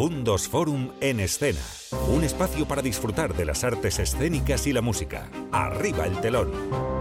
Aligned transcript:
Fundos 0.00 0.48
Forum 0.48 0.92
en 1.02 1.20
escena. 1.20 1.60
Un 2.08 2.24
espacio 2.24 2.66
para 2.66 2.80
disfrutar 2.80 3.34
de 3.34 3.44
las 3.44 3.64
artes 3.64 3.98
escénicas 3.98 4.66
y 4.66 4.72
la 4.72 4.80
música. 4.80 5.28
Arriba 5.52 6.06
el 6.06 6.18
telón. 6.22 6.99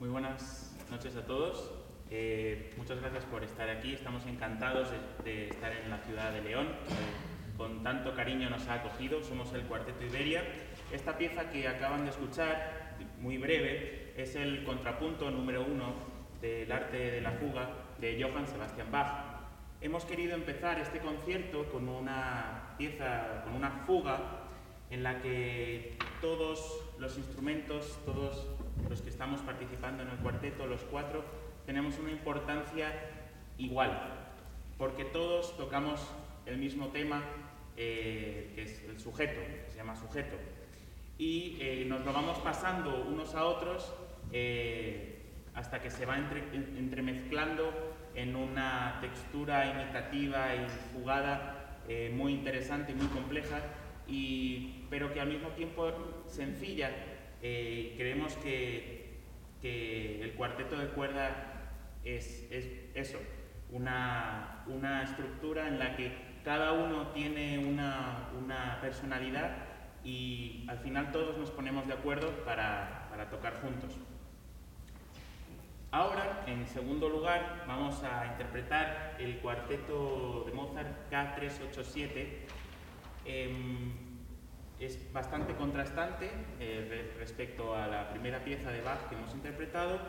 Muy 0.00 0.08
buenas 0.08 0.74
noches 0.90 1.14
a 1.14 1.26
todos. 1.26 1.70
Eh, 2.08 2.72
muchas 2.78 2.98
gracias 3.02 3.22
por 3.26 3.44
estar 3.44 3.68
aquí. 3.68 3.92
Estamos 3.92 4.24
encantados 4.24 4.88
de, 5.22 5.48
estar 5.48 5.70
en 5.74 5.90
la 5.90 5.98
ciudad 5.98 6.32
de 6.32 6.40
León. 6.40 6.68
con 7.58 7.82
tanto 7.82 8.14
cariño 8.14 8.48
nos 8.48 8.66
ha 8.68 8.76
acogido. 8.76 9.22
Somos 9.22 9.52
el 9.52 9.60
Cuarteto 9.64 10.02
Iberia. 10.02 10.42
Esta 10.90 11.18
pieza 11.18 11.50
que 11.50 11.68
acaban 11.68 12.04
de 12.04 12.12
escuchar, 12.12 12.96
muy 13.20 13.36
breve, 13.36 14.14
es 14.16 14.36
el 14.36 14.64
contrapunto 14.64 15.30
número 15.30 15.66
uno 15.66 15.92
del 16.40 16.72
arte 16.72 16.96
de 16.96 17.20
la 17.20 17.32
fuga 17.32 17.68
de 18.00 18.22
Johann 18.22 18.46
Sebastian 18.46 18.90
Bach. 18.90 19.42
Hemos 19.82 20.06
querido 20.06 20.34
empezar 20.34 20.78
este 20.78 21.00
concierto 21.00 21.70
con 21.70 21.86
una 21.90 22.74
pieza, 22.78 23.42
con 23.44 23.54
una 23.54 23.70
fuga 23.86 24.46
en 24.88 25.02
la 25.02 25.20
que 25.20 25.98
todos 26.22 26.86
los 26.98 27.18
instrumentos, 27.18 27.98
todos 28.06 28.46
los 28.90 29.00
que 29.00 29.08
estamos 29.08 29.40
participando 29.42 30.02
en 30.02 30.08
el 30.08 30.16
cuarteto, 30.16 30.66
los 30.66 30.82
cuatro, 30.82 31.24
tenemos 31.64 31.96
una 32.00 32.10
importancia 32.10 32.92
igual, 33.56 34.26
porque 34.76 35.04
todos 35.04 35.56
tocamos 35.56 36.04
el 36.44 36.58
mismo 36.58 36.88
tema, 36.88 37.22
eh, 37.76 38.50
que 38.56 38.62
es 38.62 38.82
el 38.88 38.98
sujeto, 38.98 39.40
que 39.64 39.70
se 39.70 39.76
llama 39.76 39.94
sujeto, 39.94 40.36
y 41.18 41.56
eh, 41.60 41.84
nos 41.86 42.04
lo 42.04 42.12
vamos 42.12 42.38
pasando 42.38 43.04
unos 43.04 43.36
a 43.36 43.44
otros 43.44 43.94
eh, 44.32 45.22
hasta 45.54 45.80
que 45.80 45.90
se 45.90 46.04
va 46.04 46.16
entremezclando 46.16 47.72
en 48.16 48.34
una 48.34 48.98
textura 49.00 49.70
imitativa 49.70 50.56
y 50.56 50.66
jugada 50.94 51.56
muy 52.12 52.32
interesante 52.32 52.94
muy 52.94 53.06
compleja, 53.08 53.60
y, 54.06 54.84
pero 54.90 55.12
que 55.12 55.20
al 55.20 55.28
mismo 55.28 55.48
tiempo 55.50 55.92
sencilla 56.26 56.90
eh, 57.42 57.94
creemos 57.96 58.34
que, 58.36 59.00
el 59.62 60.32
cuarteto 60.34 60.78
de 60.78 60.88
cuerda 60.88 61.74
es, 62.02 62.46
eso, 62.94 63.18
una, 63.70 64.64
estructura 65.04 65.68
en 65.68 65.78
la 65.78 65.96
que 65.96 66.12
cada 66.44 66.72
uno 66.72 67.08
tiene 67.08 67.58
una, 67.58 68.78
personalidad 68.80 69.56
y 70.02 70.64
al 70.68 70.78
final 70.78 71.12
todos 71.12 71.36
nos 71.36 71.50
ponemos 71.50 71.86
de 71.86 71.92
acuerdo 71.92 72.30
para, 72.44 73.06
tocar 73.30 73.60
juntos. 73.60 73.96
Ahora, 75.92 76.44
en 76.46 76.66
segundo 76.66 77.08
lugar, 77.08 77.64
vamos 77.66 78.02
a 78.02 78.26
interpretar 78.26 79.16
el 79.18 79.38
cuarteto 79.38 80.44
de 80.46 80.52
Mozart 80.52 81.10
K387 81.10 84.09
es 84.80 85.12
bastante 85.12 85.54
contrastante 85.54 86.30
eh, 86.58 87.12
respecto 87.18 87.74
a 87.74 87.86
la 87.86 88.10
primera 88.10 88.42
pieza 88.42 88.70
de 88.70 88.80
Bach 88.80 89.08
que 89.08 89.14
hemos 89.14 89.32
interpretado, 89.34 90.00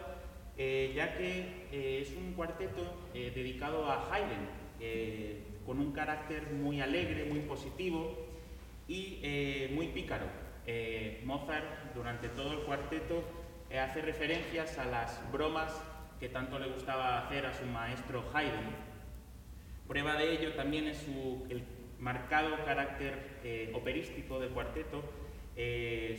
eh, 0.58 0.94
ya 0.96 1.18
que 1.18 1.68
eh, 1.72 2.00
es 2.02 2.16
un 2.16 2.34
cuarteto 2.34 3.10
dedicado 3.14 3.86
a 3.86 4.12
Haydn, 4.12 4.62
con 5.66 5.80
un 5.80 5.92
carácter 5.92 6.52
muy 6.54 6.82
alegre, 6.82 7.26
muy 7.26 7.42
positivo 7.42 8.18
y 8.88 9.20
eh, 9.22 9.72
muy 9.74 9.88
pícaro. 9.88 10.26
Eh, 10.66 11.22
Mozart 11.26 11.94
durante 11.96 12.30
todo 12.30 12.54
el 12.54 12.60
cuarteto 12.66 13.24
eh, 13.70 13.80
hace 13.80 14.02
referencias 14.02 14.78
a 14.78 14.86
las 14.86 15.32
bromas 15.32 15.74
que 16.20 16.30
tanto 16.30 16.60
le 16.60 16.70
gustaba 16.70 17.26
hacer 17.26 17.46
a 17.46 17.54
su 17.54 17.66
maestro 17.66 18.24
Haydn. 18.34 18.76
Prueba 19.88 20.16
de 20.16 20.34
ello 20.34 20.54
también 20.54 20.88
es 20.88 20.98
su, 20.98 21.46
el 21.50 21.64
marcado 22.02 22.66
carácter 22.66 23.72
operístico 23.74 24.40
del 24.40 24.50
cuarteto, 24.50 25.02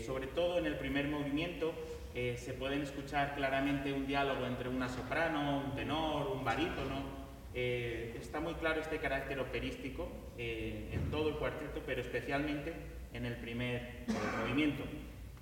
sobre 0.06 0.28
todo 0.28 0.58
en 0.58 0.66
el 0.66 0.76
primer 0.76 1.08
movimiento 1.08 1.74
se 2.14 2.54
pueden 2.54 2.82
escuchar 2.82 3.34
claramente 3.34 3.92
un 3.92 4.06
diálogo 4.06 4.46
entre 4.46 4.68
una 4.68 4.88
soprano, 4.88 5.64
un 5.66 5.74
tenor, 5.74 6.28
un 6.28 6.44
barítono, 6.44 7.22
eh, 7.54 8.16
está 8.18 8.40
muy 8.40 8.54
claro 8.54 8.80
este 8.80 8.98
carácter 8.98 9.38
operístico 9.38 10.08
eh, 10.38 10.88
en 10.92 11.10
todo 11.10 11.28
el 11.28 11.36
cuarteto, 11.36 11.82
pero 11.84 12.00
especialmente 12.00 12.72
en 13.12 13.26
el 13.26 13.36
primer 13.36 13.76
eh, 13.76 14.04
movimiento. 14.40 14.84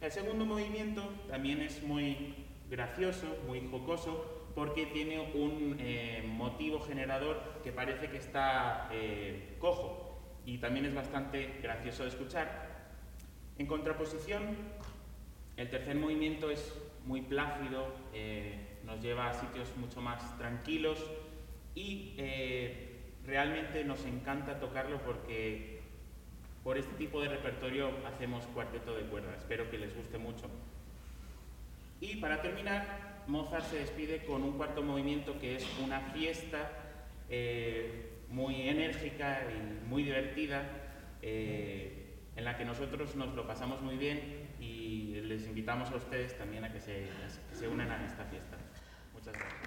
El 0.00 0.10
segundo 0.10 0.44
movimiento 0.44 1.08
también 1.28 1.60
es 1.62 1.82
muy 1.82 2.34
gracioso, 2.68 3.26
muy 3.46 3.66
jocoso, 3.70 4.48
porque 4.54 4.86
tiene 4.86 5.20
un 5.20 5.76
motivo 6.36 6.80
generador 6.80 7.60
que 7.62 7.70
parece 7.70 8.08
que 8.08 8.16
está 8.16 8.90
cojo 9.60 10.09
y 10.46 10.58
también 10.58 10.86
es 10.86 10.94
bastante 10.94 11.58
gracioso 11.62 12.04
de 12.04 12.10
escuchar. 12.10 12.68
En 13.58 13.66
contraposición, 13.66 14.56
el 15.56 15.68
tercer 15.68 15.96
movimiento 15.96 16.50
es 16.50 16.74
muy 17.04 17.22
plácido, 17.22 17.94
nos 18.84 19.02
lleva 19.02 19.30
a 19.30 19.34
sitios 19.34 19.68
mucho 19.76 20.00
más 20.00 20.38
tranquilos, 20.38 20.98
y 21.74 22.14
eh, 22.18 22.88
realmente 23.26 23.84
nos 23.84 24.04
encanta 24.04 24.58
tocarlo 24.58 25.00
porque 25.02 25.80
por 26.64 26.76
este 26.76 26.92
tipo 26.94 27.20
de 27.22 27.28
repertorio 27.28 27.90
hacemos 28.06 28.44
cuarteto 28.46 28.94
de 28.94 29.02
cuerdas. 29.04 29.38
Espero 29.38 29.70
que 29.70 29.78
les 29.78 29.94
guste 29.96 30.18
mucho. 30.18 30.46
Y 32.00 32.16
para 32.16 32.42
terminar, 32.42 33.22
Mozart 33.26 33.66
se 33.66 33.78
despide 33.78 34.24
con 34.24 34.42
un 34.42 34.52
cuarto 34.52 34.82
movimiento 34.82 35.38
que 35.38 35.56
es 35.56 35.66
una 35.84 36.00
fiesta 36.12 36.70
eh, 37.28 38.09
muy 38.30 38.68
enérgica 38.68 39.42
y 39.50 39.88
muy 39.88 40.04
divertida, 40.04 40.62
eh, 41.22 42.18
en 42.36 42.44
la 42.44 42.56
que 42.56 42.64
nosotros 42.64 43.16
nos 43.16 43.34
lo 43.34 43.46
pasamos 43.46 43.82
muy 43.82 43.96
bien 43.96 44.48
y 44.60 45.20
les 45.22 45.46
invitamos 45.46 45.90
a 45.90 45.96
ustedes 45.96 46.36
también 46.38 46.64
a 46.64 46.72
que 46.72 46.80
se, 46.80 47.08
que 47.50 47.56
se 47.56 47.68
unan 47.68 47.90
a 47.90 48.06
esta 48.06 48.24
fiesta. 48.24 48.56
Muchas 49.12 49.34
gracias. 49.34 49.59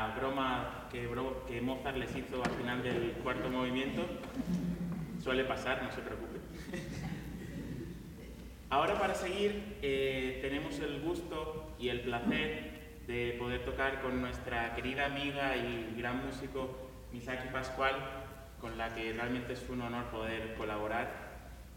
La 0.00 0.14
broma 0.16 0.86
que, 0.90 1.08
que 1.46 1.60
Mozart 1.60 1.98
les 1.98 2.16
hizo 2.16 2.42
al 2.42 2.52
final 2.52 2.82
del 2.82 3.12
cuarto 3.22 3.50
movimiento. 3.50 4.02
Suele 5.22 5.44
pasar, 5.44 5.82
no 5.82 5.92
se 5.92 6.00
preocupe. 6.00 6.40
Ahora 8.70 8.98
para 8.98 9.14
seguir 9.14 9.76
eh, 9.82 10.38
tenemos 10.40 10.78
el 10.78 11.02
gusto 11.02 11.74
y 11.78 11.90
el 11.90 12.00
placer 12.00 13.02
de 13.06 13.36
poder 13.38 13.62
tocar 13.66 14.00
con 14.00 14.22
nuestra 14.22 14.74
querida 14.74 15.04
amiga 15.04 15.54
y 15.56 15.94
gran 15.98 16.24
músico 16.24 16.88
Misaki 17.12 17.48
Pascual, 17.48 17.94
con 18.58 18.78
la 18.78 18.94
que 18.94 19.12
realmente 19.12 19.52
es 19.52 19.68
un 19.68 19.82
honor 19.82 20.06
poder 20.06 20.54
colaborar. 20.54 21.28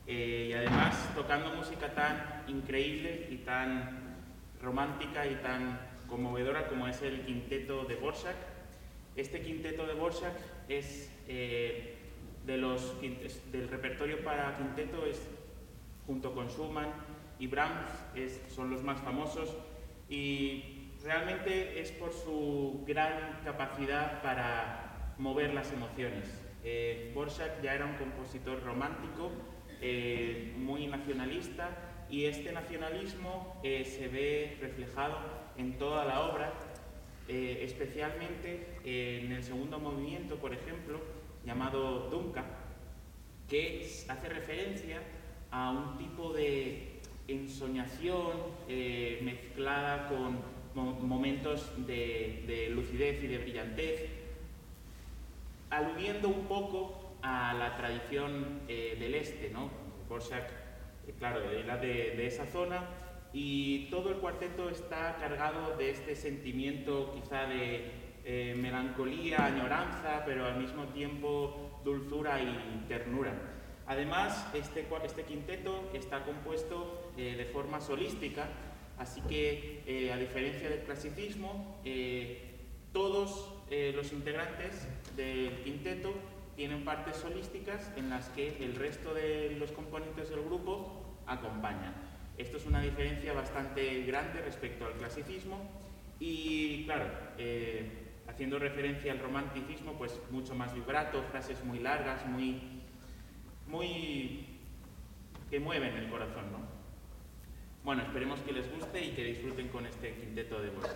Eh, 0.07 0.47
y 0.49 0.53
además 0.53 1.09
tocando 1.13 1.53
música 1.53 1.93
tan 1.93 2.43
increíble 2.47 3.27
y 3.31 3.37
tan 3.37 4.15
romántica 4.61 5.25
y 5.25 5.35
tan 5.35 5.92
conmovedora 6.07 6.67
como 6.67 6.87
es 6.87 7.01
el 7.01 7.25
quinteto 7.25 7.85
de 7.85 7.95
Borsak. 7.95 8.35
Este 9.15 9.41
quinteto 9.41 9.85
de 9.85 9.93
Borsak 9.93 10.33
es 10.69 11.11
eh, 11.27 11.95
de 12.45 12.57
los, 12.57 12.95
del 13.01 13.67
repertorio 13.69 14.23
para 14.23 14.57
quinteto 14.57 15.05
es 15.05 15.21
junto 16.05 16.33
con 16.33 16.47
Schumann 16.49 16.91
y 17.39 17.47
Brahms 17.47 17.91
son 18.49 18.69
los 18.69 18.83
más 18.83 18.99
famosos 19.01 19.55
y 20.09 20.91
realmente 21.03 21.79
es 21.79 21.91
por 21.91 22.11
su 22.13 22.83
gran 22.85 23.39
capacidad 23.43 24.21
para 24.21 25.13
mover 25.17 25.53
las 25.53 25.71
emociones. 25.71 26.29
Eh, 26.63 27.11
Borsak 27.13 27.61
ya 27.61 27.73
era 27.73 27.85
un 27.85 27.95
compositor 27.95 28.63
romántico, 28.63 29.31
eh, 29.81 30.53
muy 30.57 30.87
nacionalista, 30.87 31.69
y 32.09 32.25
este 32.25 32.51
nacionalismo 32.51 33.59
eh, 33.63 33.83
se 33.85 34.07
ve 34.07 34.57
reflejado 34.61 35.17
en 35.57 35.77
toda 35.77 36.05
la 36.05 36.21
obra, 36.21 36.53
eh, 37.27 37.61
especialmente 37.63 38.67
en 38.83 39.31
el 39.31 39.43
segundo 39.43 39.79
movimiento, 39.79 40.35
por 40.37 40.53
ejemplo, 40.53 40.99
llamado 41.45 42.09
Dunca, 42.09 42.45
que 43.49 43.87
hace 44.07 44.29
referencia 44.29 45.01
a 45.51 45.71
un 45.71 45.97
tipo 45.97 46.33
de 46.33 46.99
ensoñación 47.27 48.31
eh, 48.67 49.19
mezclada 49.23 50.07
con 50.07 50.53
momentos 51.07 51.71
de, 51.85 52.69
lucidez 52.73 53.23
y 53.23 53.27
de 53.27 53.37
brillantez, 53.37 54.09
aludiendo 55.69 56.29
un 56.29 56.45
poco 56.45 57.15
a 57.21 57.53
la 57.53 57.77
tradición 57.77 58.61
eh, 58.67 58.97
del 58.99 59.15
este, 59.15 59.49
¿no? 59.49 59.69
Borsak, 60.09 60.49
eh, 61.07 61.13
claro, 61.17 61.51
era 61.51 61.77
de, 61.77 62.15
de, 62.15 62.27
esa 62.27 62.45
zona 62.45 62.83
y 63.33 63.89
todo 63.89 64.09
el 64.09 64.17
cuarteto 64.17 64.69
está 64.69 65.17
cargado 65.19 65.75
de 65.75 65.89
este 65.89 66.15
sentimiento 66.15 67.13
quizá 67.15 67.45
de 67.45 68.03
melancolía, 68.55 69.45
añoranza, 69.45 70.23
pero 70.25 70.45
al 70.45 70.57
mismo 70.57 70.85
tiempo 70.85 71.81
dulzura 71.83 72.41
y 72.41 72.85
ternura. 72.87 73.33
Además, 73.85 74.47
este, 74.53 74.87
este 75.03 75.23
quinteto 75.23 75.89
está 75.93 76.23
compuesto 76.23 77.11
eh, 77.17 77.35
de 77.37 77.45
forma 77.45 77.81
solística, 77.81 78.47
así 78.97 79.21
que, 79.21 79.83
eh, 79.85 80.11
a 80.13 80.17
diferencia 80.17 80.69
del 80.69 80.83
clasicismo, 80.83 81.79
eh, 81.83 82.49
todos 82.93 83.49
los 83.95 84.13
integrantes 84.13 84.87
del 85.15 85.63
quinteto 85.63 86.13
tienen 86.55 86.85
partes 86.85 87.17
solísticas 87.17 87.91
en 87.95 88.11
las 88.11 88.29
que 88.29 88.63
el 88.63 88.75
resto 88.75 89.15
de 89.15 89.55
los 89.57 89.71
componentes 89.71 90.29
del 90.29 90.43
grupo 90.43 91.17
acompañan. 91.25 92.12
Esto 92.37 92.57
es 92.57 92.65
una 92.65 92.81
diferencia 92.81 93.33
bastante 93.33 94.03
grande 94.03 94.41
respecto 94.41 94.85
al 94.85 94.93
clasicismo 94.93 95.69
y, 96.19 96.85
claro, 96.85 97.05
haciendo 98.27 98.59
referencia 98.59 99.11
al 99.11 99.19
romanticismo, 99.19 99.93
pues 99.93 100.19
mucho 100.31 100.55
más 100.55 100.73
vibrato, 100.73 101.23
frases 101.31 101.63
muy 101.63 101.79
largas, 101.79 102.25
muy 102.25 102.61
muy 103.67 104.45
que 105.49 105.59
mueven 105.59 105.95
el 105.95 106.09
corazón, 106.09 106.51
¿no? 106.51 106.59
Bueno, 107.83 108.03
esperemos 108.03 108.39
que 108.41 108.53
les 108.53 108.71
guste 108.71 109.05
y 109.05 109.11
que 109.11 109.23
disfruten 109.23 109.67
con 109.69 109.85
este 109.85 110.13
quinteto 110.15 110.61
de 110.61 110.69
voces. 110.69 110.95